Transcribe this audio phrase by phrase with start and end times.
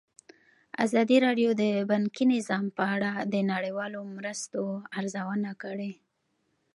[0.85, 4.61] ازادي راډیو د بانکي نظام په اړه د نړیوالو مرستو
[4.99, 5.91] ارزونه کړې.